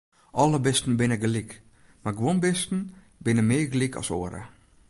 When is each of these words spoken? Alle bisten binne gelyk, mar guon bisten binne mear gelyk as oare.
Alle 0.41 0.59
bisten 0.65 0.95
binne 0.99 1.17
gelyk, 1.23 1.51
mar 2.03 2.15
guon 2.19 2.39
bisten 2.43 2.79
binne 3.23 3.43
mear 3.49 3.65
gelyk 3.73 3.93
as 4.01 4.09
oare. 4.17 4.43